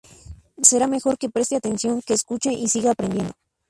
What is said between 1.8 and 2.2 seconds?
que